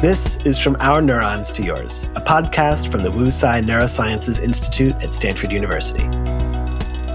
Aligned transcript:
This 0.00 0.38
is 0.46 0.58
From 0.58 0.78
Our 0.80 1.02
Neurons 1.02 1.52
to 1.52 1.62
Yours, 1.62 2.04
a 2.14 2.22
podcast 2.22 2.90
from 2.90 3.02
the 3.02 3.10
Wu 3.10 3.30
Tsai 3.30 3.60
Neurosciences 3.60 4.42
Institute 4.42 4.94
at 5.02 5.12
Stanford 5.12 5.52
University. 5.52 6.04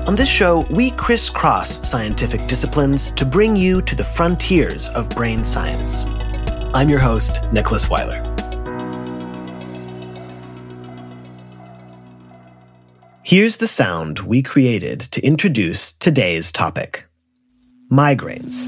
On 0.05 0.15
this 0.15 0.29
show, 0.29 0.59
we 0.69 0.91
crisscross 0.91 1.89
scientific 1.89 2.47
disciplines 2.47 3.09
to 3.09 3.25
bring 3.25 3.55
you 3.55 3.81
to 3.81 3.95
the 3.95 4.03
frontiers 4.03 4.89
of 4.89 5.09
brain 5.09 5.43
science. 5.43 6.03
I'm 6.75 6.87
your 6.87 6.99
host, 6.99 7.39
Nicholas 7.51 7.89
Weiler. 7.89 8.32
Here's 13.33 13.57
the 13.57 13.65
sound 13.65 14.19
we 14.19 14.43
created 14.43 14.99
to 14.99 15.25
introduce 15.25 15.93
today's 15.93 16.51
topic 16.51 17.05
migraines. 17.89 18.67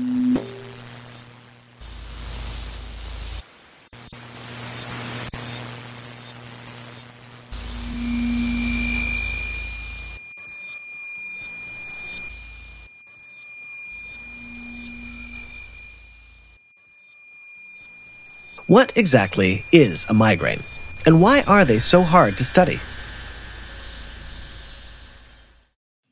What 18.66 18.98
exactly 18.98 19.64
is 19.72 20.08
a 20.10 20.16
migraine? 20.16 20.58
And 21.06 21.22
why 21.22 21.44
are 21.48 21.66
they 21.66 21.78
so 21.78 22.02
hard 22.02 22.36
to 22.40 22.44
study? 22.44 22.80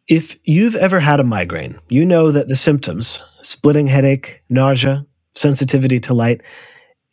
If 0.09 0.37
you've 0.43 0.75
ever 0.75 0.99
had 0.99 1.21
a 1.21 1.23
migraine, 1.23 1.77
you 1.87 2.05
know 2.05 2.29
that 2.31 2.49
the 2.49 2.57
symptoms 2.57 3.21
splitting 3.41 3.87
headache, 3.87 4.43
nausea, 4.49 5.05
sensitivity 5.33 6.01
to 6.01 6.13
light 6.13 6.41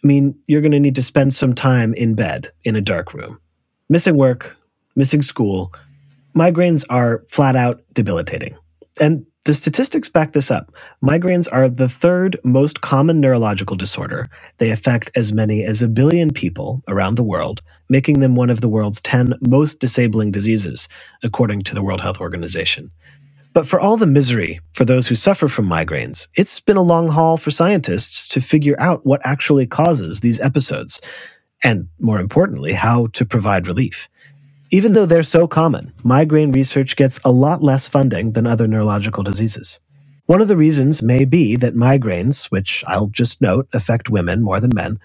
mean 0.02 0.36
you're 0.48 0.60
going 0.60 0.72
to 0.72 0.80
need 0.80 0.96
to 0.96 1.02
spend 1.02 1.32
some 1.32 1.54
time 1.54 1.94
in 1.94 2.16
bed 2.16 2.48
in 2.64 2.74
a 2.74 2.80
dark 2.80 3.14
room. 3.14 3.38
Missing 3.88 4.16
work, 4.16 4.56
missing 4.96 5.22
school, 5.22 5.72
migraines 6.34 6.84
are 6.90 7.22
flat 7.28 7.54
out 7.54 7.80
debilitating. 7.92 8.56
And 8.98 9.26
the 9.44 9.54
statistics 9.54 10.08
back 10.08 10.32
this 10.32 10.50
up. 10.50 10.74
Migraines 11.02 11.48
are 11.50 11.68
the 11.68 11.88
third 11.88 12.38
most 12.44 12.82
common 12.82 13.20
neurological 13.20 13.76
disorder. 13.76 14.28
They 14.58 14.70
affect 14.70 15.10
as 15.14 15.32
many 15.32 15.64
as 15.64 15.80
a 15.80 15.88
billion 15.88 16.30
people 16.30 16.82
around 16.88 17.14
the 17.16 17.22
world, 17.22 17.62
making 17.88 18.20
them 18.20 18.34
one 18.34 18.50
of 18.50 18.60
the 18.60 18.68
world's 18.68 19.00
10 19.00 19.34
most 19.40 19.80
disabling 19.80 20.30
diseases, 20.30 20.88
according 21.22 21.62
to 21.62 21.74
the 21.74 21.82
World 21.82 22.02
Health 22.02 22.20
Organization. 22.20 22.90
But 23.52 23.66
for 23.66 23.80
all 23.80 23.96
the 23.96 24.06
misery 24.06 24.60
for 24.72 24.84
those 24.84 25.08
who 25.08 25.16
suffer 25.16 25.48
from 25.48 25.66
migraines, 25.66 26.28
it's 26.36 26.60
been 26.60 26.76
a 26.76 26.82
long 26.82 27.08
haul 27.08 27.36
for 27.36 27.50
scientists 27.50 28.28
to 28.28 28.40
figure 28.40 28.76
out 28.78 29.04
what 29.06 29.20
actually 29.24 29.66
causes 29.66 30.20
these 30.20 30.40
episodes, 30.40 31.00
and 31.64 31.88
more 31.98 32.20
importantly, 32.20 32.74
how 32.74 33.08
to 33.14 33.24
provide 33.24 33.66
relief. 33.66 34.08
Even 34.72 34.92
though 34.92 35.04
they're 35.06 35.24
so 35.24 35.48
common, 35.48 35.92
migraine 36.04 36.52
research 36.52 36.94
gets 36.94 37.18
a 37.24 37.32
lot 37.32 37.60
less 37.60 37.88
funding 37.88 38.32
than 38.32 38.46
other 38.46 38.68
neurological 38.68 39.24
diseases. 39.24 39.80
One 40.26 40.40
of 40.40 40.46
the 40.46 40.56
reasons 40.56 41.02
may 41.02 41.24
be 41.24 41.56
that 41.56 41.74
migraines, 41.74 42.44
which 42.52 42.84
I'll 42.86 43.08
just 43.08 43.40
note 43.42 43.66
affect 43.72 44.10
women 44.10 44.42
more 44.42 44.60
than 44.60 44.70
men, 44.72 45.00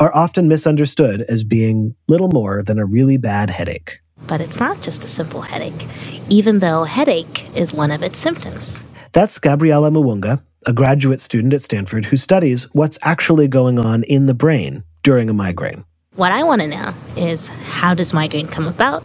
are 0.00 0.12
often 0.16 0.48
misunderstood 0.48 1.22
as 1.28 1.44
being 1.44 1.94
little 2.08 2.26
more 2.26 2.64
than 2.64 2.80
a 2.80 2.84
really 2.84 3.16
bad 3.16 3.50
headache. 3.50 4.00
But 4.26 4.40
it's 4.40 4.58
not 4.58 4.80
just 4.82 5.04
a 5.04 5.06
simple 5.06 5.42
headache, 5.42 5.86
even 6.28 6.58
though 6.58 6.82
headache 6.82 7.46
is 7.54 7.72
one 7.72 7.92
of 7.92 8.02
its 8.02 8.18
symptoms. 8.18 8.82
That's 9.12 9.38
Gabriella 9.38 9.92
Muwanga, 9.92 10.42
a 10.66 10.72
graduate 10.72 11.20
student 11.20 11.54
at 11.54 11.62
Stanford 11.62 12.06
who 12.06 12.16
studies 12.16 12.64
what's 12.74 12.98
actually 13.02 13.46
going 13.46 13.78
on 13.78 14.02
in 14.02 14.26
the 14.26 14.34
brain 14.34 14.82
during 15.04 15.30
a 15.30 15.34
migraine. 15.34 15.84
What 16.16 16.30
I 16.30 16.44
want 16.44 16.60
to 16.60 16.68
know 16.68 16.94
is 17.16 17.48
how 17.48 17.92
does 17.94 18.14
migraine 18.14 18.46
come 18.46 18.68
about? 18.68 19.04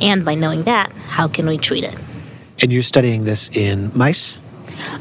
And 0.00 0.24
by 0.24 0.36
knowing 0.36 0.62
that, 0.62 0.92
how 0.92 1.26
can 1.26 1.44
we 1.46 1.58
treat 1.58 1.82
it? 1.82 1.98
And 2.62 2.72
you're 2.72 2.84
studying 2.84 3.24
this 3.24 3.50
in 3.52 3.90
mice? 3.96 4.38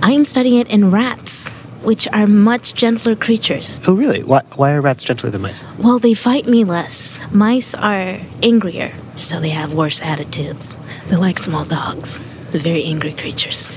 I 0.02 0.12
am 0.14 0.26
studying 0.26 0.58
it 0.60 0.70
in 0.70 0.90
rats, 0.90 1.52
which 1.84 2.08
are 2.08 2.26
much 2.26 2.74
gentler 2.74 3.16
creatures. 3.16 3.80
Oh, 3.88 3.94
really? 3.94 4.24
Why, 4.24 4.42
why 4.56 4.72
are 4.74 4.82
rats 4.82 5.04
gentler 5.04 5.30
than 5.30 5.44
mice? 5.44 5.64
Well, 5.78 6.00
they 6.00 6.16
fight 6.16 6.48
me 6.48 6.64
less. 6.64 7.20
Mice 7.32 7.76
are 7.76 8.20
angrier, 8.42 8.94
so 9.16 9.40
they 9.40 9.50
have 9.50 9.76
worse 9.76 10.02
attitudes. 10.02 10.76
They're 11.06 11.20
like 11.20 11.38
small 11.38 11.66
dogs, 11.66 12.20
They're 12.52 12.62
very 12.62 12.86
angry 12.86 13.14
creatures. 13.14 13.72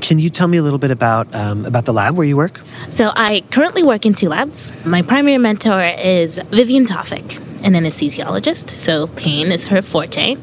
Can 0.00 0.18
you 0.18 0.30
tell 0.30 0.48
me 0.48 0.58
a 0.58 0.62
little 0.62 0.78
bit 0.78 0.90
about 0.90 1.32
um, 1.34 1.64
about 1.66 1.84
the 1.84 1.92
lab 1.92 2.16
where 2.16 2.26
you 2.26 2.36
work? 2.36 2.60
So 2.90 3.12
I 3.14 3.42
currently 3.50 3.82
work 3.82 4.06
in 4.06 4.14
two 4.14 4.28
labs. 4.28 4.72
My 4.84 5.02
primary 5.02 5.38
mentor 5.38 5.82
is 5.82 6.38
Vivian 6.50 6.86
Tawfik, 6.86 7.38
an 7.62 7.74
anesthesiologist. 7.74 8.70
So 8.70 9.08
pain 9.08 9.52
is 9.52 9.66
her 9.66 9.82
forte. 9.82 10.36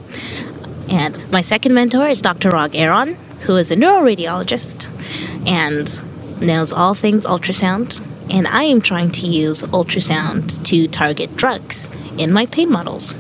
And 0.89 1.31
my 1.31 1.41
second 1.41 1.73
mentor 1.73 2.07
is 2.07 2.21
Dr. 2.21 2.51
Raag 2.51 2.71
Airan, 2.71 3.15
who 3.41 3.57
is 3.57 3.71
a 3.71 3.75
neuroradiologist 3.75 4.87
and 5.45 6.41
knows 6.41 6.71
all 6.71 6.93
things 6.93 7.25
ultrasound. 7.25 8.05
And 8.29 8.47
I 8.47 8.63
am 8.63 8.81
trying 8.81 9.11
to 9.11 9.27
use 9.27 9.63
ultrasound 9.63 10.63
to 10.65 10.87
target 10.87 11.35
drugs 11.35 11.89
in 12.17 12.31
my 12.31 12.45
pain 12.45 12.71
models. 12.71 13.15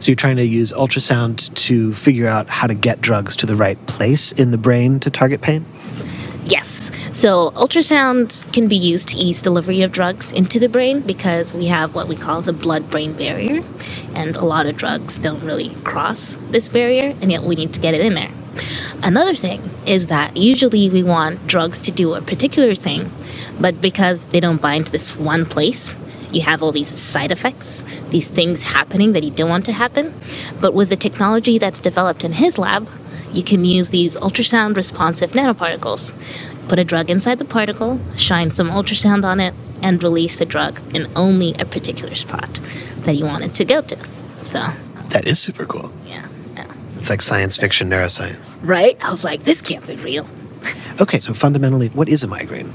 So 0.00 0.10
you're 0.10 0.16
trying 0.16 0.36
to 0.36 0.44
use 0.44 0.72
ultrasound 0.72 1.52
to 1.54 1.92
figure 1.94 2.26
out 2.26 2.48
how 2.48 2.66
to 2.66 2.74
get 2.74 3.00
drugs 3.00 3.36
to 3.36 3.46
the 3.46 3.56
right 3.56 3.84
place 3.86 4.32
in 4.32 4.50
the 4.50 4.58
brain 4.58 5.00
to 5.00 5.10
target 5.10 5.40
pain? 5.40 5.64
Yes. 6.44 6.92
So 7.12 7.50
ultrasound 7.52 8.52
can 8.52 8.68
be 8.68 8.76
used 8.76 9.08
to 9.08 9.16
ease 9.16 9.42
delivery 9.42 9.82
of 9.82 9.90
drugs 9.90 10.30
into 10.30 10.60
the 10.60 10.68
brain 10.68 11.00
because 11.00 11.54
we 11.54 11.66
have 11.66 11.94
what 11.94 12.06
we 12.06 12.14
call 12.14 12.40
the 12.42 12.52
blood 12.52 12.88
brain 12.88 13.14
barrier. 13.14 13.64
And 14.14 14.36
a 14.36 14.44
lot 14.44 14.66
of 14.66 14.76
drugs 14.76 15.18
don't 15.18 15.42
really 15.42 15.70
cross 15.82 16.36
this 16.50 16.68
barrier, 16.68 17.16
and 17.20 17.32
yet 17.32 17.42
we 17.42 17.56
need 17.56 17.72
to 17.72 17.80
get 17.80 17.94
it 17.94 18.00
in 18.00 18.14
there. 18.14 18.30
Another 19.02 19.34
thing 19.34 19.70
is 19.86 20.06
that 20.06 20.36
usually 20.36 20.88
we 20.88 21.02
want 21.02 21.46
drugs 21.46 21.80
to 21.82 21.90
do 21.90 22.14
a 22.14 22.20
particular 22.20 22.74
thing, 22.74 23.10
but 23.60 23.80
because 23.80 24.20
they 24.30 24.40
don't 24.40 24.60
bind 24.60 24.86
to 24.86 24.92
this 24.92 25.16
one 25.16 25.46
place, 25.46 25.96
you 26.32 26.42
have 26.42 26.62
all 26.62 26.72
these 26.72 26.94
side 26.94 27.30
effects, 27.30 27.82
these 28.10 28.28
things 28.28 28.62
happening 28.62 29.12
that 29.12 29.24
you 29.24 29.30
don't 29.30 29.48
want 29.48 29.64
to 29.66 29.72
happen. 29.72 30.14
But 30.60 30.74
with 30.74 30.88
the 30.88 30.96
technology 30.96 31.58
that's 31.58 31.80
developed 31.80 32.24
in 32.24 32.32
his 32.32 32.58
lab, 32.58 32.88
you 33.32 33.42
can 33.42 33.64
use 33.64 33.90
these 33.90 34.16
ultrasound 34.16 34.76
responsive 34.76 35.32
nanoparticles. 35.32 36.12
Put 36.68 36.78
a 36.78 36.84
drug 36.84 37.10
inside 37.10 37.38
the 37.38 37.44
particle, 37.44 38.00
shine 38.16 38.50
some 38.50 38.70
ultrasound 38.70 39.24
on 39.24 39.40
it, 39.40 39.54
and 39.82 40.02
release 40.02 40.38
the 40.38 40.46
drug 40.46 40.80
in 40.94 41.06
only 41.14 41.54
a 41.54 41.64
particular 41.64 42.14
spot 42.14 42.60
that 43.00 43.14
you 43.14 43.24
want 43.24 43.44
it 43.44 43.54
to 43.54 43.64
go 43.64 43.82
to. 43.82 43.98
So 44.44 44.72
that 45.10 45.26
is 45.26 45.38
super 45.38 45.66
cool. 45.66 45.92
Yeah, 46.06 46.26
yeah. 46.54 46.72
It's 46.98 47.10
like 47.10 47.22
science 47.22 47.56
fiction 47.56 47.90
neuroscience. 47.90 48.54
Right? 48.62 48.96
I 49.02 49.10
was 49.10 49.22
like, 49.22 49.44
this 49.44 49.60
can't 49.60 49.86
be 49.86 49.96
real. 49.96 50.26
okay, 51.00 51.18
so 51.18 51.34
fundamentally, 51.34 51.88
what 51.88 52.08
is 52.08 52.24
a 52.24 52.26
migraine? 52.26 52.72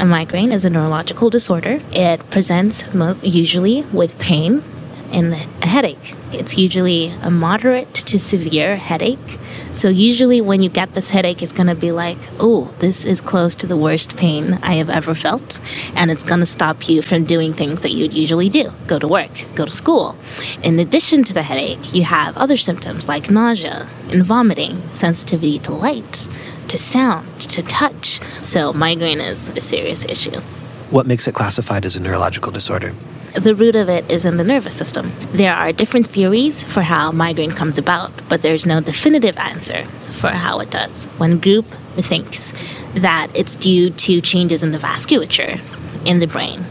A 0.00 0.04
migraine 0.06 0.52
is 0.52 0.64
a 0.64 0.70
neurological 0.70 1.28
disorder. 1.28 1.82
It 1.90 2.30
presents 2.30 2.94
most 2.94 3.24
usually 3.24 3.82
with 3.92 4.16
pain 4.20 4.62
and 5.10 5.32
a 5.32 5.66
headache. 5.66 6.14
It's 6.32 6.56
usually 6.56 7.08
a 7.20 7.32
moderate 7.32 7.94
to 7.94 8.20
severe 8.20 8.76
headache. 8.76 9.38
So 9.72 9.88
usually 9.88 10.40
when 10.40 10.62
you 10.62 10.68
get 10.68 10.94
this 10.94 11.10
headache, 11.10 11.42
it's 11.42 11.50
going 11.50 11.66
to 11.66 11.74
be 11.74 11.90
like, 11.90 12.18
oh, 12.38 12.72
this 12.78 13.04
is 13.04 13.20
close 13.20 13.56
to 13.56 13.66
the 13.66 13.76
worst 13.76 14.16
pain 14.16 14.60
I 14.62 14.74
have 14.74 14.88
ever 14.88 15.16
felt. 15.16 15.58
And 15.96 16.12
it's 16.12 16.22
going 16.22 16.40
to 16.40 16.46
stop 16.46 16.88
you 16.88 17.02
from 17.02 17.24
doing 17.24 17.52
things 17.52 17.80
that 17.82 17.90
you'd 17.90 18.14
usually 18.14 18.48
do. 18.48 18.72
Go 18.86 19.00
to 19.00 19.08
work, 19.08 19.32
go 19.56 19.64
to 19.64 19.70
school. 19.70 20.16
In 20.62 20.78
addition 20.78 21.24
to 21.24 21.34
the 21.34 21.42
headache, 21.42 21.92
you 21.92 22.04
have 22.04 22.36
other 22.36 22.56
symptoms 22.56 23.08
like 23.08 23.30
nausea 23.30 23.88
and 24.10 24.24
vomiting, 24.24 24.80
sensitivity 24.92 25.58
to 25.60 25.72
light, 25.72 26.28
to 26.68 26.78
sound, 26.78 27.40
to 27.40 27.62
touch. 27.62 28.20
So 28.42 28.72
migraine 28.72 29.20
is 29.20 29.48
a 29.48 29.60
serious 29.60 30.04
issue. 30.04 30.40
What 30.90 31.06
makes 31.06 31.28
it 31.28 31.34
classified 31.34 31.84
as 31.84 31.96
a 31.96 32.00
neurological 32.00 32.52
disorder? 32.52 32.94
The 33.34 33.54
root 33.54 33.76
of 33.76 33.88
it 33.88 34.10
is 34.10 34.24
in 34.24 34.36
the 34.38 34.44
nervous 34.44 34.74
system. 34.74 35.12
There 35.32 35.54
are 35.54 35.70
different 35.70 36.06
theories 36.08 36.64
for 36.64 36.80
how 36.80 37.12
migraine 37.12 37.50
comes 37.50 37.78
about, 37.78 38.10
but 38.28 38.42
there's 38.42 38.64
no 38.64 38.80
definitive 38.80 39.36
answer 39.36 39.84
for 40.12 40.28
how 40.28 40.60
it 40.60 40.70
does. 40.70 41.04
One 41.18 41.38
group 41.38 41.66
thinks 41.96 42.52
that 42.94 43.28
it's 43.34 43.54
due 43.54 43.90
to 43.90 44.20
changes 44.20 44.62
in 44.62 44.72
the 44.72 44.78
vasculature 44.78 45.60
in 46.06 46.20
the 46.20 46.26
brain. 46.26 46.64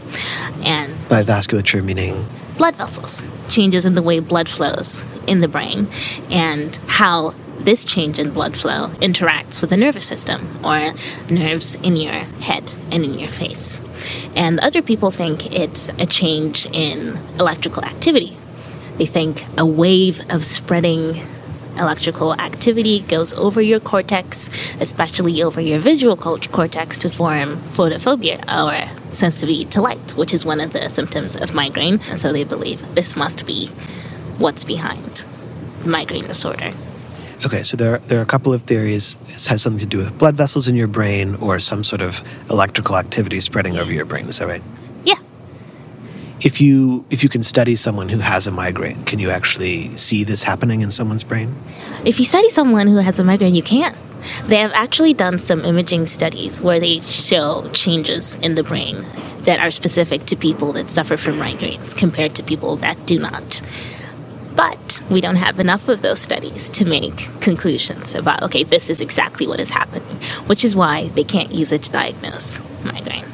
And 0.63 0.93
by 1.07 1.23
vasculature 1.23 1.83
meaning 1.83 2.25
blood 2.57 2.75
vessels, 2.75 3.23
changes 3.49 3.85
in 3.85 3.93
the 3.93 4.01
way 4.01 4.19
blood 4.19 4.49
flows 4.49 5.05
in 5.27 5.41
the 5.41 5.47
brain 5.47 5.87
and 6.31 6.75
how 6.87 7.35
this 7.59 7.85
change 7.85 8.19
in 8.19 8.31
blood 8.31 8.57
flow 8.57 8.89
interacts 9.01 9.61
with 9.61 9.69
the 9.69 9.77
nervous 9.77 10.05
system 10.05 10.63
or 10.65 10.93
nerves 11.29 11.75
in 11.75 11.95
your 11.95 12.13
head 12.13 12.71
and 12.91 13.03
in 13.03 13.19
your 13.19 13.29
face. 13.29 13.81
And 14.35 14.59
other 14.59 14.81
people 14.81 15.11
think 15.11 15.51
it's 15.51 15.89
a 15.97 16.05
change 16.05 16.65
in 16.67 17.17
electrical 17.39 17.83
activity. 17.83 18.37
They 18.97 19.05
think 19.05 19.45
a 19.57 19.65
wave 19.65 20.21
of 20.29 20.43
spreading 20.43 21.21
electrical 21.77 22.33
activity 22.33 23.01
goes 23.01 23.33
over 23.33 23.61
your 23.61 23.79
cortex, 23.79 24.49
especially 24.79 25.43
over 25.43 25.61
your 25.61 25.79
visual 25.79 26.17
cortex, 26.17 26.99
to 26.99 27.09
form 27.09 27.57
photophobia 27.57 28.41
or 28.47 28.89
sensitivity 29.13 29.65
to 29.65 29.81
light, 29.81 30.15
which 30.15 30.33
is 30.33 30.45
one 30.45 30.59
of 30.59 30.73
the 30.73 30.89
symptoms 30.89 31.35
of 31.35 31.53
migraine. 31.53 31.99
And 32.09 32.19
so 32.19 32.33
they 32.33 32.43
believe 32.43 32.95
this 32.95 33.15
must 33.15 33.45
be 33.45 33.67
what's 34.37 34.63
behind 34.63 35.23
migraine 35.85 36.27
disorder. 36.27 36.73
Okay, 37.45 37.61
so 37.61 37.77
there, 37.77 37.99
there 37.99 38.17
are 38.17 38.23
a 38.23 38.27
couple 38.27 38.51
of 38.51 38.63
theories. 38.63 39.17
It 39.27 39.45
has 39.45 39.61
something 39.61 39.79
to 39.79 39.85
do 39.85 39.97
with 39.99 40.17
blood 40.17 40.35
vessels 40.35 40.67
in 40.67 40.75
your 40.75 40.87
brain 40.87 41.35
or 41.35 41.59
some 41.59 41.83
sort 41.83 42.01
of 42.01 42.21
electrical 42.49 42.97
activity 42.97 43.39
spreading 43.41 43.77
over 43.77 43.91
your 43.91 44.05
brain. 44.05 44.27
Is 44.27 44.39
that 44.39 44.47
right? 44.47 44.63
Yeah. 45.03 45.19
If 46.41 46.59
you 46.59 47.05
if 47.11 47.21
you 47.21 47.29
can 47.29 47.43
study 47.43 47.75
someone 47.75 48.09
who 48.09 48.19
has 48.19 48.47
a 48.47 48.51
migraine, 48.51 49.03
can 49.03 49.19
you 49.19 49.29
actually 49.29 49.95
see 49.95 50.23
this 50.23 50.43
happening 50.43 50.81
in 50.81 50.89
someone's 50.89 51.23
brain? 51.23 51.55
If 52.05 52.19
you 52.19 52.25
study 52.25 52.49
someone 52.49 52.87
who 52.87 52.97
has 52.97 53.19
a 53.19 53.23
migraine, 53.23 53.53
you 53.53 53.63
can. 53.63 53.95
They 54.47 54.57
have 54.57 54.71
actually 54.73 55.13
done 55.13 55.37
some 55.37 55.63
imaging 55.63 56.07
studies 56.07 56.59
where 56.59 56.79
they 56.79 57.01
show 57.01 57.69
changes 57.71 58.35
in 58.37 58.55
the 58.55 58.63
brain 58.63 59.05
that 59.41 59.59
are 59.59 59.71
specific 59.71 60.25
to 60.25 60.35
people 60.35 60.73
that 60.73 60.89
suffer 60.89 61.17
from 61.17 61.35
migraines 61.35 61.95
compared 61.95 62.35
to 62.35 62.43
people 62.43 62.77
that 62.77 63.05
do 63.05 63.19
not. 63.19 63.61
But 64.57 65.01
we 65.11 65.21
don't 65.21 65.35
have 65.35 65.59
enough 65.59 65.87
of 65.87 66.01
those 66.01 66.19
studies 66.19 66.67
to 66.69 66.83
make 66.83 67.29
conclusions 67.41 68.15
about, 68.15 68.41
okay, 68.41 68.63
this 68.63 68.89
is 68.89 68.99
exactly 68.99 69.45
what 69.45 69.59
is 69.59 69.69
happening, 69.69 70.17
which 70.47 70.65
is 70.65 70.75
why 70.75 71.09
they 71.09 71.23
can't 71.23 71.51
use 71.51 71.71
it 71.71 71.83
to 71.83 71.91
diagnose 71.91 72.59
migraine. 72.83 73.25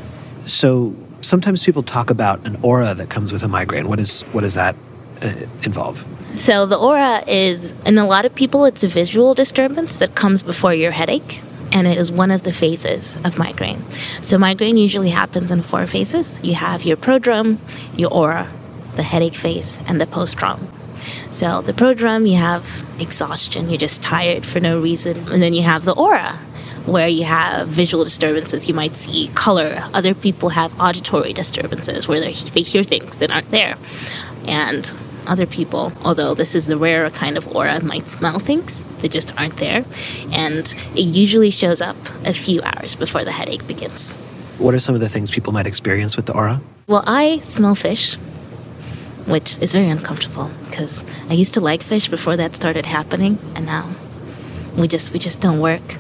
So 0.46 0.94
sometimes 1.22 1.64
people 1.64 1.82
talk 1.82 2.10
about 2.10 2.46
an 2.46 2.58
aura 2.62 2.94
that 2.96 3.10
comes 3.10 3.32
with 3.32 3.42
a 3.42 3.48
migraine. 3.48 3.88
What, 3.88 4.02
is, 4.02 4.24
what 4.34 4.42
does 4.42 4.56
that 4.56 4.76
uh, 5.22 5.34
involve? 5.64 6.06
So 6.36 6.66
the 6.66 6.78
aura 6.78 7.24
is, 7.26 7.72
in 7.86 7.98
a 7.98 8.06
lot 8.06 8.26
of 8.26 8.36
people, 8.36 8.66
it's 8.66 8.84
a 8.84 8.90
visual 8.90 9.34
disturbance 9.34 10.00
that 10.00 10.16
comes 10.16 10.44
before 10.44 10.74
your 10.74 10.92
headache 10.92 11.42
and 11.72 11.88
it 11.88 11.98
is 11.98 12.12
one 12.12 12.32
of 12.32 12.44
the 12.44 12.52
phases 12.52 13.16
of 13.24 13.38
migraine. 13.38 13.84
So, 14.22 14.38
migraine 14.38 14.78
usually 14.78 15.10
happens 15.10 15.50
in 15.50 15.64
four 15.64 15.88
phases 15.88 16.40
you 16.44 16.54
have 16.54 16.84
your 16.84 16.98
prodrome, 16.98 17.58
your 17.96 18.14
aura, 18.14 18.52
the 18.96 19.02
headache 19.02 19.34
phase, 19.34 19.80
and 19.88 20.00
the 20.00 20.06
postdrome. 20.06 20.68
So 21.32 21.62
the 21.62 21.74
prodrome, 21.74 22.30
you 22.30 22.38
have 22.38 22.86
exhaustion, 23.00 23.70
you're 23.70 23.78
just 23.78 24.02
tired 24.02 24.46
for 24.46 24.60
no 24.60 24.80
reason. 24.80 25.28
And 25.30 25.42
then 25.42 25.54
you 25.54 25.64
have 25.64 25.86
the 25.86 25.94
aura, 25.94 26.40
where 26.86 27.08
you 27.08 27.24
have 27.24 27.68
visual 27.68 28.04
disturbances. 28.04 28.68
You 28.68 28.74
might 28.74 28.98
see 28.98 29.30
color. 29.36 29.84
Other 29.94 30.14
people 30.14 30.50
have 30.50 30.80
auditory 30.80 31.34
disturbances, 31.34 32.08
where 32.08 32.20
they 32.20 32.32
hear 32.32 32.84
things 32.84 33.18
that 33.18 33.32
aren't 33.32 33.52
there. 33.52 33.78
And 34.46 34.94
other 35.26 35.46
people, 35.46 35.94
although 36.04 36.34
this 36.34 36.54
is 36.54 36.68
the 36.68 36.76
rarer 36.76 37.10
kind 37.10 37.38
of 37.38 37.48
aura, 37.56 37.82
might 37.82 38.10
smell 38.12 38.40
things 38.40 38.84
that 39.00 39.10
just 39.12 39.34
aren't 39.40 39.56
there. 39.58 39.86
And 40.34 40.76
it 40.96 41.06
usually 41.06 41.50
shows 41.50 41.80
up 41.80 41.96
a 42.26 42.34
few 42.34 42.62
hours 42.62 42.96
before 42.96 43.24
the 43.24 43.32
headache 43.32 43.66
begins. 43.66 44.14
What 44.58 44.76
are 44.76 44.80
some 44.80 44.96
of 44.96 45.02
the 45.02 45.08
things 45.08 45.32
people 45.32 45.54
might 45.54 45.66
experience 45.66 46.18
with 46.18 46.26
the 46.26 46.34
aura? 46.34 46.62
Well, 46.88 47.06
I 47.08 47.40
smell 47.40 47.76
fish 47.76 48.18
which 49.26 49.58
is 49.60 49.74
very 49.74 49.90
uncomfortable 49.90 50.52
because 50.66 51.04
I 51.30 51.34
used 51.34 51.54
to 51.54 51.62
like 51.62 51.84
fish 51.84 52.08
before 52.08 52.36
that 52.38 52.56
started 52.56 52.86
happening, 52.86 53.40
and 53.56 53.66
now 53.66 53.96
we 54.76 54.88
just 54.88 55.14
we 55.14 55.20
just 55.20 55.40
don't 55.40 55.60
work. 55.60 55.98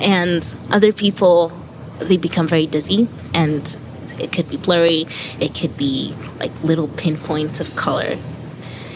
And 0.00 0.54
other 0.70 0.92
people, 0.92 1.52
they 1.98 2.16
become 2.16 2.46
very 2.46 2.66
dizzy, 2.66 3.08
and 3.32 3.76
it 4.18 4.32
could 4.32 4.48
be 4.48 4.56
blurry. 4.56 5.06
It 5.40 5.54
could 5.54 5.76
be 5.76 6.14
like 6.38 6.52
little 6.62 6.88
pinpoints 6.88 7.60
of 7.60 7.74
color. 7.76 8.18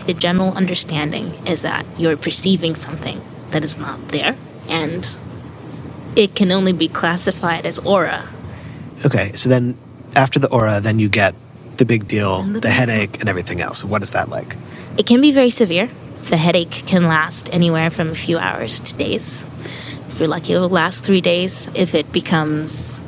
The 0.06 0.14
general 0.14 0.52
understanding 0.52 1.34
is 1.46 1.62
that 1.62 1.84
you're 1.98 2.16
perceiving 2.16 2.74
something 2.74 3.20
that 3.50 3.64
is 3.64 3.76
not 3.76 4.08
there, 4.08 4.36
and 4.68 5.16
it 6.16 6.34
can 6.34 6.50
only 6.50 6.72
be 6.72 6.88
classified 6.88 7.66
as 7.66 7.78
aura. 7.80 8.28
Okay, 9.04 9.32
so 9.32 9.48
then 9.48 9.76
after 10.16 10.38
the 10.38 10.48
aura, 10.48 10.80
then 10.80 10.98
you 10.98 11.08
get 11.08 11.34
the 11.78 11.84
big 11.84 12.06
deal, 12.06 12.42
the, 12.42 12.70
headache, 12.70 13.20
and 13.20 13.28
everything 13.28 13.60
else. 13.60 13.82
What 13.84 14.02
is 14.02 14.10
that 14.10 14.28
like? 14.28 14.56
It 14.96 15.06
can 15.06 15.20
be 15.20 15.32
very 15.32 15.50
severe. 15.50 15.88
The 16.24 16.36
headache 16.36 16.82
can 16.86 17.04
last 17.04 17.48
anywhere 17.52 17.90
from 17.90 18.10
a 18.10 18.14
few 18.14 18.38
hours 18.38 18.80
to 18.80 18.94
days. 18.94 19.44
If 20.08 20.18
you're 20.18 20.28
lucky, 20.28 20.52
it 20.52 20.58
will 20.58 20.68
last 20.68 21.04
three 21.04 21.20
days. 21.20 21.68
If 21.74 21.94
it 21.94 22.10
becomes 22.12 23.00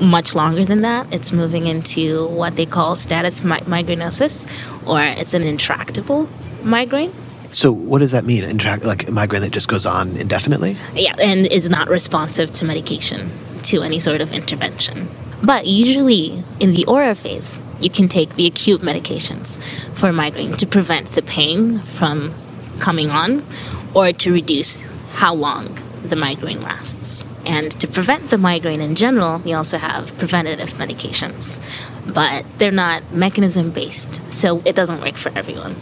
much 0.00 0.34
longer 0.34 0.64
than 0.64 0.82
that, 0.82 1.12
it's 1.12 1.32
moving 1.32 1.66
into 1.66 2.26
what 2.28 2.56
they 2.56 2.66
call 2.66 2.96
status 2.96 3.44
mi- 3.44 3.58
migrainosus, 3.58 4.46
or 4.86 5.00
it's 5.02 5.34
an 5.34 5.42
intractable 5.42 6.28
migraine. 6.62 7.12
So, 7.50 7.70
what 7.70 7.98
does 7.98 8.12
that 8.12 8.24
mean? 8.24 8.44
Intract- 8.44 8.84
like 8.84 9.08
a 9.08 9.12
migraine 9.12 9.42
that 9.42 9.50
just 9.50 9.68
goes 9.68 9.84
on 9.84 10.16
indefinitely? 10.16 10.76
Yeah, 10.94 11.14
and 11.18 11.46
is 11.46 11.68
not 11.68 11.88
responsive 11.90 12.52
to 12.54 12.64
medication, 12.64 13.30
to 13.64 13.82
any 13.82 14.00
sort 14.00 14.20
of 14.20 14.32
intervention. 14.32 15.08
But 15.42 15.66
usually 15.66 16.44
in 16.60 16.74
the 16.74 16.84
aura 16.86 17.14
phase, 17.14 17.58
you 17.80 17.90
can 17.90 18.08
take 18.08 18.36
the 18.36 18.46
acute 18.46 18.80
medications 18.80 19.58
for 19.92 20.12
migraine 20.12 20.56
to 20.58 20.66
prevent 20.66 21.12
the 21.12 21.22
pain 21.22 21.80
from 21.80 22.34
coming 22.78 23.10
on 23.10 23.44
or 23.92 24.12
to 24.12 24.32
reduce 24.32 24.82
how 25.14 25.34
long 25.34 25.76
the 26.04 26.16
migraine 26.16 26.62
lasts. 26.62 27.24
And 27.44 27.72
to 27.80 27.88
prevent 27.88 28.30
the 28.30 28.38
migraine 28.38 28.80
in 28.80 28.94
general, 28.94 29.40
we 29.40 29.52
also 29.52 29.78
have 29.78 30.16
preventative 30.16 30.74
medications, 30.74 31.58
but 32.06 32.44
they're 32.58 32.70
not 32.70 33.12
mechanism 33.12 33.72
based, 33.72 34.20
so 34.32 34.62
it 34.64 34.76
doesn't 34.76 35.00
work 35.00 35.16
for 35.16 35.32
everyone. 35.36 35.74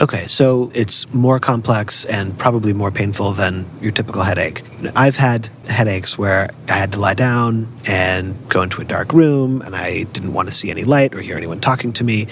Okay, 0.00 0.26
so 0.26 0.70
it's 0.74 1.12
more 1.12 1.38
complex 1.38 2.06
and 2.06 2.36
probably 2.38 2.72
more 2.72 2.90
painful 2.90 3.32
than 3.32 3.66
your 3.82 3.92
typical 3.92 4.22
headache. 4.22 4.62
I've 4.96 5.16
had 5.16 5.50
headaches 5.66 6.16
where 6.16 6.50
I 6.68 6.72
had 6.72 6.92
to 6.92 6.98
lie 6.98 7.14
down 7.14 7.68
and 7.84 8.34
go 8.48 8.62
into 8.62 8.80
a 8.80 8.84
dark 8.84 9.12
room 9.12 9.60
and 9.60 9.76
I 9.76 10.04
didn't 10.04 10.32
want 10.32 10.48
to 10.48 10.54
see 10.54 10.70
any 10.70 10.84
light 10.84 11.14
or 11.14 11.20
hear 11.20 11.36
anyone 11.36 11.60
talking 11.60 11.92
to 11.94 12.04
me. 12.04 12.26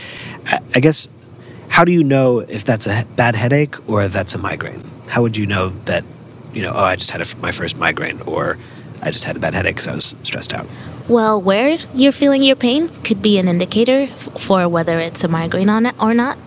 I 0.75 0.81
guess, 0.81 1.07
how 1.69 1.85
do 1.85 1.93
you 1.93 2.03
know 2.03 2.39
if 2.39 2.65
that's 2.65 2.87
a 2.87 3.05
bad 3.17 3.37
headache 3.37 3.77
or 3.89 4.09
that's 4.09 4.35
a 4.35 4.39
migraine? 4.39 4.83
How 5.06 5.23
would 5.23 5.37
you 5.37 5.47
know 5.47 5.69
that, 5.85 6.03
you 6.55 6.63
know, 6.63 6.73
oh, 6.73 6.85
I 6.85 6.97
just 6.97 7.11
had 7.11 7.21
a, 7.21 7.37
my 7.37 7.53
first 7.53 7.77
migraine 7.77 8.23
or 8.23 8.59
I 9.03 9.11
just 9.11 9.25
had 9.25 9.37
a 9.37 9.39
bad 9.39 9.55
headache 9.55 9.77
because 9.77 9.87
I 9.87 9.95
was 9.95 10.17
stressed 10.23 10.55
out? 10.55 10.67
Well, 11.09 11.41
where 11.41 11.79
you're 11.95 12.13
feeling 12.13 12.43
your 12.43 12.56
pain 12.56 12.89
could 13.05 13.21
be 13.21 13.39
an 13.39 13.49
indicator 13.49 14.06
for 14.17 14.67
whether 14.69 14.99
it's 14.99 15.25
a 15.25 15.29
migraine 15.29 15.69
on 15.69 15.85
it 15.87 15.95
or 16.01 16.15
not 16.15 16.39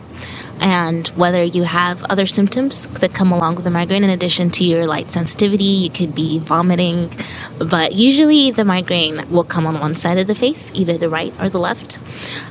and 0.64 1.10
whether 1.10 1.44
you 1.44 1.64
have 1.64 2.06
other 2.06 2.26
symptoms 2.26 2.88
that 2.88 3.14
come 3.14 3.34
along 3.34 3.56
with 3.56 3.66
the 3.66 3.70
migraine. 3.70 4.06
In 4.06 4.10
addition 4.10 4.50
to 4.52 4.64
your 4.64 4.88
light 4.88 5.12
sensitivity 5.12 5.66
you 5.66 5.90
could 5.90 6.16
be 6.16 6.40
vomiting 6.40 7.12
but 7.60 7.92
usually 7.92 8.50
the 8.50 8.64
migraine 8.64 9.30
will 9.30 9.44
come 9.44 9.68
on 9.68 9.82
one 9.82 9.94
side 9.94 10.18
of 10.18 10.26
the 10.26 10.34
face 10.34 10.72
either 10.74 10.98
the 10.98 11.10
right 11.10 11.34
or 11.38 11.50
the 11.50 11.60
left. 11.60 12.00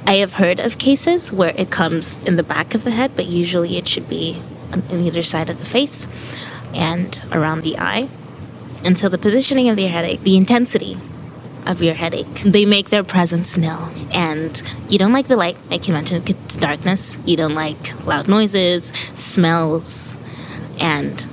I 0.07 0.17
have 0.17 0.35
heard 0.35 0.61
of 0.61 0.77
cases 0.77 1.33
where 1.33 1.55
it 1.57 1.71
comes 1.71 2.19
in 2.25 2.37
the 2.37 2.43
back 2.43 2.75
of 2.75 2.85
the 2.85 2.91
head 2.91 3.13
but 3.17 3.27
usually 3.27 3.79
it 3.79 3.89
should 3.89 4.11
be 4.11 4.43
on 4.73 4.85
either 4.91 5.23
side 5.23 5.49
of 5.49 5.59
the 5.59 5.65
face 5.65 6.07
and 6.75 7.23
around 7.33 7.63
the 7.63 7.79
eye. 7.79 8.11
And 8.85 8.99
so 8.99 9.09
the 9.09 9.17
positioning 9.17 9.71
of 9.71 9.77
the 9.77 9.87
headache 9.87 10.23
the 10.23 10.37
intensity 10.37 10.99
of 11.67 11.83
your 11.83 11.95
headache. 11.95 12.43
They 12.45 12.65
make 12.65 12.91
their 12.91 13.05
presence 13.05 13.57
known. 13.57 14.09
And 14.13 14.63
you 14.89 14.99
don't 14.99 15.13
like 15.13 15.29
the 15.29 15.37
light, 15.37 15.57
like 15.71 15.89
you 15.89 15.95
mentioned, 15.95 16.35
darkness. 16.61 17.19
You 17.25 17.37
don't 17.37 17.55
like 17.55 18.07
loud 18.07 18.29
noises, 18.29 18.93
smells, 19.15 20.17
and 20.79 21.25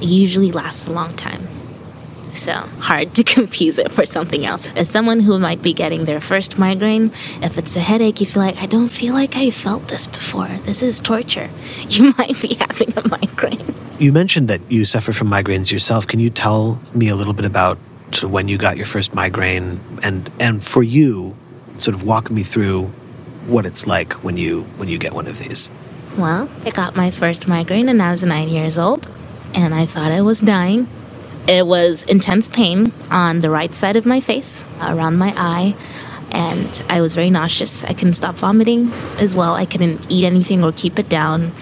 usually 0.00 0.52
lasts 0.52 0.86
a 0.86 0.92
long 0.92 1.14
time. 1.16 1.46
So 2.32 2.52
hard 2.78 3.14
to 3.14 3.24
confuse 3.36 3.78
it 3.78 3.90
for 3.90 4.06
something 4.06 4.46
else. 4.46 4.66
As 4.76 4.88
someone 4.88 5.20
who 5.20 5.38
might 5.38 5.62
be 5.62 5.72
getting 5.72 6.04
their 6.04 6.20
first 6.20 6.58
migraine, 6.58 7.12
if 7.42 7.58
it's 7.58 7.74
a 7.76 7.80
headache, 7.80 8.20
you 8.20 8.26
feel 8.26 8.42
like, 8.42 8.62
I 8.62 8.66
don't 8.66 8.88
feel 8.88 9.14
like 9.14 9.36
I 9.36 9.50
felt 9.50 9.88
this 9.88 10.06
before. 10.06 10.48
This 10.64 10.82
is 10.82 11.00
torture. 11.00 11.50
You 11.90 12.14
might 12.16 12.40
be 12.40 12.54
having 12.54 12.96
a 12.96 13.08
migraine. 13.08 13.74
You 13.98 14.12
mentioned 14.12 14.48
that 14.48 14.60
you 14.70 14.84
suffer 14.84 15.12
from 15.12 15.28
migraines 15.28 15.72
yourself. 15.72 16.06
Can 16.06 16.20
you 16.20 16.30
tell 16.30 16.80
me 16.94 17.08
a 17.08 17.16
little 17.16 17.32
bit 17.32 17.44
about 17.44 17.78
to 18.12 18.28
when 18.28 18.48
you 18.48 18.58
got 18.58 18.76
your 18.76 18.86
first 18.86 19.14
migraine 19.14 19.80
and 20.02 20.30
and 20.38 20.64
for 20.64 20.82
you 20.82 21.36
sort 21.78 21.94
of 21.94 22.02
walk 22.02 22.30
me 22.30 22.42
through 22.42 22.86
what 23.46 23.66
it's 23.66 23.86
like 23.86 24.12
when 24.24 24.36
you 24.36 24.62
when 24.76 24.88
you 24.88 24.98
get 24.98 25.12
one 25.12 25.26
of 25.26 25.38
these. 25.38 25.70
Well 26.16 26.48
i 26.64 26.70
got 26.70 26.96
my 26.96 27.10
first 27.10 27.46
migraine 27.46 27.88
and 27.88 28.02
i 28.02 28.10
was 28.10 28.22
nine 28.22 28.48
years 28.48 28.78
old 28.78 29.10
and 29.54 29.74
i 29.74 29.86
thought 29.86 30.12
i 30.12 30.20
was 30.20 30.40
dying. 30.40 30.88
It 31.48 31.66
was 31.66 32.04
intense 32.04 32.48
pain 32.48 32.92
on 33.10 33.40
the 33.40 33.50
right 33.50 33.74
side 33.74 33.96
of 33.96 34.06
my 34.06 34.20
face 34.20 34.64
around 34.80 35.16
my 35.16 35.32
eye 35.36 35.74
and 36.30 36.82
i 36.88 37.00
was 37.00 37.14
very 37.14 37.30
nauseous. 37.30 37.84
I 37.84 37.92
couldn't 37.92 38.14
stop 38.14 38.34
vomiting 38.36 38.92
as 39.18 39.34
well. 39.34 39.54
I 39.54 39.66
couldn't 39.66 40.10
eat 40.10 40.24
anything 40.24 40.62
or 40.62 40.72
keep 40.72 40.98
it 40.98 41.08
down. 41.08 41.52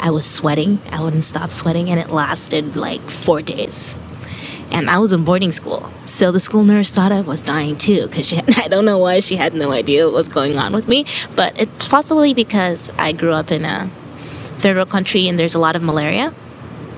I 0.00 0.10
was 0.10 0.26
sweating. 0.26 0.80
I 0.92 1.02
wouldn't 1.02 1.24
stop 1.24 1.50
sweating 1.50 1.90
and 1.90 1.98
it 1.98 2.10
lasted 2.10 2.76
like 2.76 3.02
four 3.02 3.42
days 3.42 3.94
and 4.70 4.90
I 4.90 4.98
was 4.98 5.12
in 5.12 5.24
boarding 5.24 5.52
school. 5.52 5.90
So 6.06 6.30
the 6.30 6.40
school 6.40 6.64
nurse 6.64 6.90
thought 6.90 7.12
I 7.12 7.20
was 7.20 7.42
dying 7.42 7.76
too, 7.76 8.08
because 8.08 8.32
I 8.56 8.68
don't 8.68 8.84
know 8.84 8.98
why 8.98 9.20
she 9.20 9.36
had 9.36 9.54
no 9.54 9.72
idea 9.72 10.04
what 10.06 10.14
was 10.14 10.28
going 10.28 10.58
on 10.58 10.72
with 10.72 10.88
me. 10.88 11.06
But 11.34 11.58
it's 11.58 11.88
possibly 11.88 12.34
because 12.34 12.90
I 12.98 13.12
grew 13.12 13.32
up 13.32 13.50
in 13.50 13.64
a 13.64 13.90
third 14.56 14.76
world 14.76 14.90
country 14.90 15.28
and 15.28 15.38
there's 15.38 15.54
a 15.54 15.58
lot 15.58 15.76
of 15.76 15.82
malaria. 15.82 16.34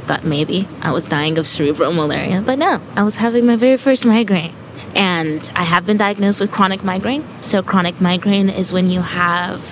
thought 0.04 0.24
maybe 0.24 0.66
I 0.80 0.92
was 0.92 1.06
dying 1.06 1.38
of 1.38 1.46
cerebral 1.46 1.92
malaria, 1.92 2.42
but 2.44 2.58
no, 2.58 2.80
I 2.96 3.02
was 3.02 3.16
having 3.16 3.46
my 3.46 3.56
very 3.56 3.76
first 3.76 4.04
migraine. 4.04 4.54
And 4.94 5.50
I 5.54 5.62
have 5.62 5.86
been 5.86 5.98
diagnosed 5.98 6.40
with 6.40 6.50
chronic 6.50 6.82
migraine. 6.82 7.24
So, 7.40 7.62
chronic 7.62 8.00
migraine 8.00 8.48
is 8.48 8.72
when 8.72 8.90
you 8.90 9.02
have 9.02 9.62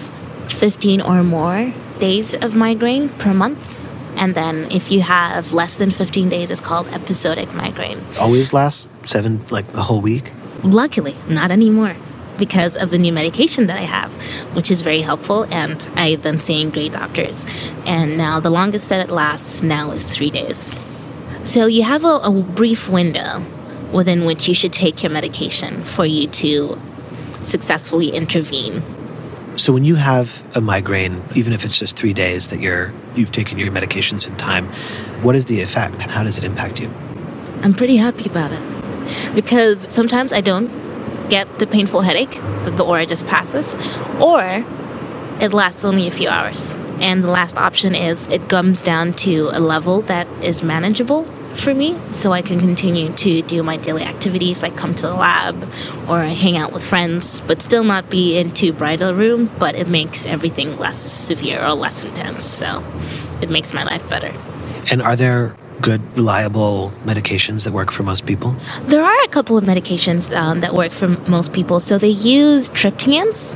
15 0.46 1.00
or 1.00 1.24
more 1.24 1.74
days 1.98 2.34
of 2.34 2.54
migraine 2.54 3.08
per 3.08 3.34
month. 3.34 3.87
And 4.18 4.34
then 4.34 4.70
if 4.70 4.90
you 4.90 5.00
have 5.02 5.52
less 5.52 5.76
than 5.76 5.90
15 5.90 6.28
days, 6.28 6.50
it's 6.50 6.60
called 6.60 6.88
episodic 6.88 7.54
migraine. 7.54 8.04
Always 8.18 8.52
lasts 8.52 8.88
seven, 9.06 9.44
like 9.50 9.72
a 9.74 9.82
whole 9.82 10.00
week? 10.00 10.32
Luckily, 10.62 11.16
not 11.28 11.50
anymore 11.50 11.96
because 12.36 12.76
of 12.76 12.90
the 12.90 12.98
new 12.98 13.12
medication 13.12 13.66
that 13.66 13.76
I 13.76 13.82
have, 13.82 14.12
which 14.54 14.70
is 14.70 14.80
very 14.80 15.02
helpful. 15.02 15.44
And 15.50 15.86
I've 15.96 16.22
been 16.22 16.40
seeing 16.40 16.70
great 16.70 16.92
doctors. 16.92 17.46
And 17.86 18.16
now 18.16 18.40
the 18.40 18.50
longest 18.50 18.88
that 18.88 19.00
it 19.00 19.10
lasts 19.10 19.62
now 19.62 19.90
is 19.90 20.04
three 20.04 20.30
days. 20.30 20.82
So 21.44 21.66
you 21.66 21.82
have 21.82 22.04
a, 22.04 22.20
a 22.22 22.30
brief 22.30 22.88
window 22.88 23.42
within 23.92 24.24
which 24.24 24.48
you 24.48 24.54
should 24.54 24.72
take 24.72 25.02
your 25.02 25.10
medication 25.10 25.82
for 25.82 26.04
you 26.04 26.28
to 26.28 26.78
successfully 27.42 28.10
intervene. 28.10 28.82
So 29.56 29.72
when 29.72 29.84
you 29.84 29.96
have 29.96 30.44
a 30.56 30.60
migraine, 30.60 31.22
even 31.34 31.52
if 31.52 31.64
it's 31.64 31.78
just 31.78 31.96
three 31.96 32.12
days 32.12 32.48
that 32.48 32.60
you're 32.60 32.92
you've 33.18 33.32
taken 33.32 33.58
your 33.58 33.70
medications 33.70 34.26
in 34.26 34.36
time, 34.36 34.66
what 35.22 35.34
is 35.34 35.46
the 35.46 35.60
effect? 35.60 35.94
And 35.94 36.10
how 36.10 36.22
does 36.22 36.38
it 36.38 36.44
impact 36.44 36.80
you? 36.80 36.90
I'm 37.62 37.74
pretty 37.74 37.96
happy 37.96 38.28
about 38.28 38.52
it 38.52 39.34
because 39.34 39.92
sometimes 39.92 40.32
I 40.32 40.40
don't 40.40 40.70
get 41.28 41.58
the 41.58 41.66
painful 41.66 42.02
headache 42.02 42.32
that 42.64 42.76
the 42.76 42.84
aura 42.84 43.04
just 43.04 43.26
passes, 43.26 43.74
or 44.18 44.64
it 45.40 45.52
lasts 45.52 45.84
only 45.84 46.06
a 46.06 46.10
few 46.10 46.28
hours. 46.28 46.74
And 47.00 47.22
the 47.22 47.30
last 47.30 47.56
option 47.56 47.94
is 47.94 48.26
it 48.28 48.48
comes 48.48 48.82
down 48.82 49.14
to 49.14 49.50
a 49.52 49.60
level 49.60 50.00
that 50.02 50.26
is 50.42 50.62
manageable 50.62 51.26
for 51.54 51.74
me 51.74 51.98
so 52.10 52.32
I 52.32 52.42
can 52.42 52.60
continue 52.60 53.12
to 53.12 53.42
do 53.42 53.62
my 53.62 53.76
daily 53.76 54.02
activities 54.02 54.62
like 54.62 54.76
come 54.76 54.94
to 54.94 55.02
the 55.02 55.14
lab 55.14 55.62
or 56.08 56.22
hang 56.22 56.56
out 56.56 56.72
with 56.72 56.84
friends, 56.84 57.40
but 57.40 57.62
still 57.62 57.84
not 57.84 58.10
be 58.10 58.38
in 58.38 58.52
too 58.52 58.72
bright 58.72 59.02
a 59.02 59.14
room, 59.14 59.50
but 59.58 59.74
it 59.74 59.88
makes 59.88 60.26
everything 60.26 60.78
less 60.78 60.98
severe 60.98 61.64
or 61.64 61.74
less 61.74 62.04
intense. 62.04 62.44
So 62.44 62.82
it 63.40 63.50
makes 63.50 63.72
my 63.72 63.84
life 63.84 64.08
better. 64.08 64.32
And 64.90 65.02
are 65.02 65.16
there 65.16 65.54
good, 65.80 66.00
reliable 66.16 66.92
medications 67.04 67.64
that 67.64 67.72
work 67.72 67.90
for 67.90 68.02
most 68.02 68.26
people? 68.26 68.56
There 68.82 69.02
are 69.02 69.24
a 69.24 69.28
couple 69.28 69.56
of 69.56 69.64
medications 69.64 70.34
um, 70.34 70.60
that 70.60 70.74
work 70.74 70.92
for 70.92 71.08
most 71.28 71.52
people. 71.52 71.80
So 71.80 71.98
they 71.98 72.08
use 72.08 72.70
triptans, 72.70 73.54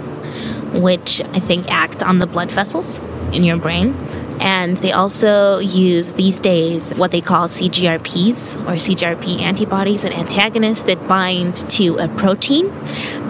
which 0.81 1.21
I 1.21 1.41
think 1.41 1.71
act 1.71 2.03
on 2.03 2.19
the 2.19 2.27
blood 2.27 2.51
vessels 2.51 3.01
in 3.33 3.45
your 3.45 3.57
brain. 3.57 3.95
And 4.43 4.77
they 4.79 4.91
also 4.91 5.61
use 5.61 6.15
these 6.15 6.41
days 6.41 6.93
what 6.95 7.13
they 7.13 7.21
call 7.21 7.47
CGRPs 7.47 8.57
or 8.67 8.73
CGRP 8.73 9.41
antibodies 9.41 10.05
and 10.05 10.13
antagonists 10.13 10.83
that 10.85 11.07
bind 11.07 11.57
to 11.71 11.97
a 11.99 12.09
protein 12.09 12.69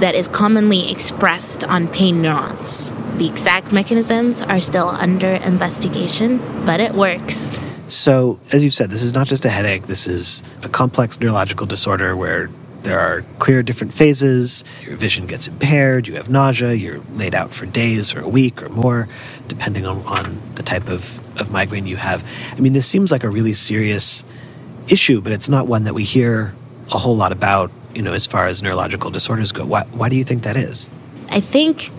that 0.00 0.14
is 0.14 0.26
commonly 0.26 0.90
expressed 0.90 1.64
on 1.64 1.88
pain 1.88 2.23
neurons. 2.23 2.95
The 3.19 3.28
exact 3.28 3.73
mechanisms 3.73 4.40
are 4.40 4.59
still 4.59 4.88
under 4.88 5.28
investigation, 5.28 6.38
but 6.64 6.81
it 6.81 6.95
works. 6.95 7.59
So, 7.90 8.40
as 8.50 8.64
you've 8.64 8.73
said, 8.73 8.88
this 8.88 9.02
is 9.02 9.12
not 9.12 9.26
just 9.26 9.45
a 9.45 9.50
headache, 9.50 9.87
this 9.88 10.07
is 10.07 10.42
a 10.62 10.69
complex 10.71 11.21
neurological 11.21 11.66
disorder 11.66 12.16
where 12.16 12.49
there 12.83 12.99
are 12.99 13.25
clear 13.39 13.62
different 13.62 13.93
phases. 13.93 14.65
Your 14.83 14.97
vision 14.97 15.27
gets 15.27 15.47
impaired, 15.47 16.09
you 16.09 16.17
have 16.17 16.29
nausea, 16.29 16.73
you're 16.75 17.01
laid 17.15 17.35
out 17.35 17.53
for 17.53 17.67
days 17.67 18.15
or 18.15 18.21
a 18.21 18.29
week 18.29 18.62
or 18.62 18.69
more, 18.69 19.09
depending 19.49 19.87
on, 19.87 20.03
on 20.05 20.41
the 20.57 20.62
type 20.62 20.89
of, 20.89 21.21
of 21.41 21.51
migraine 21.51 21.87
you 21.87 21.97
have. 21.97 22.25
I 22.53 22.61
mean, 22.61 22.73
this 22.73 22.87
seems 22.87 23.11
like 23.12 23.25
a 23.25 23.29
really 23.29 23.55
serious 23.55 24.25
issue, 24.89 25.21
but 25.21 25.33
it's 25.33 25.49
not 25.49 25.67
one 25.67 25.85
that 25.85 25.95
we 25.95 26.05
hear 26.05 26.55
a 26.91 26.99
whole 26.99 27.17
lot 27.17 27.33
about, 27.33 27.71
you 27.95 28.03
know, 28.03 28.12
as 28.12 28.27
far 28.27 28.47
as 28.47 28.62
neurological 28.62 29.11
disorders 29.11 29.53
go. 29.53 29.65
Why, 29.65 29.85
why 29.85 30.09
do 30.09 30.17
you 30.17 30.25
think 30.25 30.43
that 30.43 30.57
is? 30.57 30.89
I 31.29 31.41
think 31.41 31.91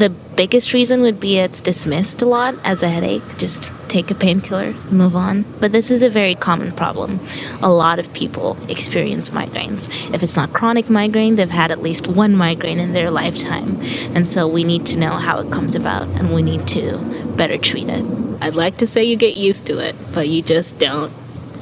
the 0.00 0.08
biggest 0.08 0.72
reason 0.72 1.02
would 1.02 1.20
be 1.20 1.36
it's 1.36 1.60
dismissed 1.60 2.22
a 2.22 2.26
lot 2.26 2.54
as 2.64 2.82
a 2.82 2.88
headache. 2.88 3.22
Just 3.36 3.70
take 3.86 4.10
a 4.10 4.14
painkiller, 4.14 4.72
move 4.90 5.14
on. 5.14 5.44
But 5.60 5.72
this 5.72 5.90
is 5.90 6.00
a 6.00 6.08
very 6.08 6.34
common 6.34 6.72
problem. 6.72 7.20
A 7.60 7.70
lot 7.70 7.98
of 7.98 8.10
people 8.14 8.56
experience 8.66 9.28
migraines. 9.28 9.90
If 10.14 10.22
it's 10.22 10.36
not 10.36 10.54
chronic 10.54 10.88
migraine, 10.88 11.36
they've 11.36 11.50
had 11.50 11.70
at 11.70 11.82
least 11.82 12.08
one 12.08 12.34
migraine 12.34 12.78
in 12.78 12.94
their 12.94 13.10
lifetime. 13.10 13.78
And 14.14 14.26
so 14.26 14.48
we 14.48 14.64
need 14.64 14.86
to 14.86 14.98
know 14.98 15.10
how 15.10 15.38
it 15.38 15.52
comes 15.52 15.74
about 15.74 16.08
and 16.08 16.34
we 16.34 16.40
need 16.40 16.66
to 16.68 16.96
better 17.36 17.58
treat 17.58 17.90
it. 17.90 18.04
I'd 18.40 18.54
like 18.54 18.78
to 18.78 18.86
say 18.86 19.04
you 19.04 19.16
get 19.16 19.36
used 19.36 19.66
to 19.66 19.80
it, 19.80 19.94
but 20.14 20.30
you 20.30 20.40
just 20.40 20.78
don't. 20.78 21.12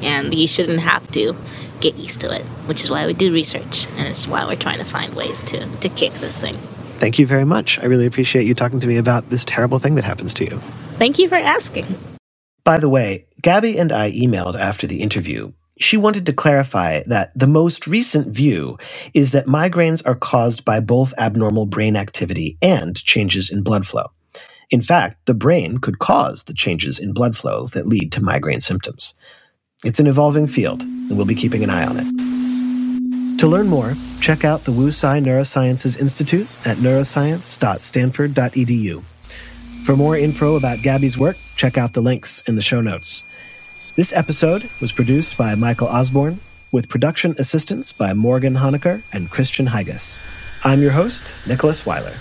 And 0.01 0.33
you 0.33 0.47
shouldn't 0.47 0.79
have 0.79 1.11
to 1.11 1.35
get 1.81 1.97
used 1.97 2.21
to 2.21 2.33
it, 2.33 2.45
which 2.67 2.85
is 2.85 2.89
why 2.89 3.05
we 3.05 3.15
do 3.15 3.33
research 3.33 3.89
and 3.97 4.07
it's 4.07 4.29
why 4.29 4.45
we're 4.47 4.55
trying 4.55 4.79
to 4.79 4.85
find 4.85 5.15
ways 5.15 5.43
to, 5.43 5.67
to 5.79 5.89
kick 5.89 6.13
this 6.15 6.39
thing. 6.39 6.57
Thank 6.99 7.19
you 7.19 7.27
very 7.27 7.45
much. 7.45 7.79
I 7.79 7.85
really 7.85 8.07
appreciate 8.07 8.47
you 8.47 8.55
talking 8.55 8.81
to 8.81 8.87
me 8.87 8.97
about 8.97 9.31
this 9.31 9.45
terrible 9.45 9.79
thing 9.79 9.95
that 9.95 10.05
happens 10.05 10.35
to 10.35 10.45
you. 10.45 10.61
Thank 10.99 11.19
you 11.19 11.29
for 11.29 11.37
asking. 11.37 11.87
By 12.65 12.79
the 12.79 12.89
way, 12.89 13.27
Gabby 13.41 13.79
and 13.79 13.93
I 13.93 14.11
emailed 14.13 14.57
after 14.57 14.87
the 14.87 15.01
interview. 15.01 15.53
She 15.79 15.97
wanted 15.97 16.27
to 16.27 16.33
clarify 16.33 17.05
that 17.07 17.31
the 17.39 17.47
most 17.47 17.87
recent 17.87 18.35
view 18.35 18.77
is 19.15 19.31
that 19.31 19.47
migraines 19.47 20.05
are 20.05 20.17
caused 20.17 20.65
by 20.65 20.81
both 20.81 21.15
abnormal 21.19 21.67
brain 21.67 21.95
activity 21.95 22.59
and 22.61 22.97
changes 22.97 23.49
in 23.49 23.63
blood 23.63 23.87
flow. 23.87 24.07
In 24.71 24.83
fact, 24.83 25.25
the 25.27 25.35
brain 25.35 25.79
could 25.79 26.01
cause 26.01 26.45
the 26.45 26.53
changes 26.53 26.99
in 26.99 27.13
blood 27.13 27.37
flow 27.37 27.69
that 27.69 27.87
lead 27.87 28.11
to 28.13 28.23
migraine 28.23 28.61
symptoms. 28.61 29.15
It's 29.85 30.01
an 30.01 30.09
evolving 30.09 30.49
field, 30.49 30.83
and 30.83 31.17
we'll 31.17 31.27
be 31.27 31.37
keeping 31.37 31.63
an 31.63 31.71
eye 31.71 31.87
on 31.87 31.97
it. 32.01 32.18
To 33.39 33.47
learn 33.47 33.69
more, 33.69 33.95
check 34.21 34.45
out 34.45 34.65
the 34.65 34.73
Wu 34.73 34.91
Tsai 34.91 35.21
Neurosciences 35.21 35.97
Institute 35.97 36.59
at 36.67 36.79
neuroscience.stanford.edu. 36.79 39.03
For 39.85 39.97
more 39.97 40.17
info 40.17 40.57
about 40.57 40.83
Gabby's 40.83 41.17
work, 41.17 41.37
check 41.55 41.79
out 41.79 41.93
the 41.93 42.03
links 42.03 42.43
in 42.49 42.57
the 42.57 42.61
show 42.61 42.81
notes. 42.81 43.23
This 43.95 44.13
episode 44.13 44.69
was 44.81 44.91
produced 44.91 45.39
by 45.39 45.55
Michael 45.55 45.87
Osborne, 45.87 46.41
with 46.73 46.89
production 46.89 47.37
assistance 47.39 47.93
by 47.93 48.13
Morgan 48.13 48.55
Honecker 48.55 49.03
and 49.13 49.31
Christian 49.31 49.67
Hygas. 49.67 50.25
I'm 50.65 50.83
your 50.83 50.91
host, 50.91 51.47
Nicholas 51.47 51.87
Weiler. 51.87 52.15